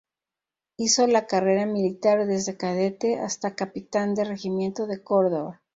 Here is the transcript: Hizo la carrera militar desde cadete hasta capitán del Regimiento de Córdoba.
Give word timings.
Hizo 0.77 1.05
la 1.05 1.27
carrera 1.27 1.67
militar 1.67 2.25
desde 2.25 2.57
cadete 2.57 3.19
hasta 3.19 3.53
capitán 3.53 4.15
del 4.15 4.29
Regimiento 4.29 4.87
de 4.87 5.03
Córdoba. 5.03 5.61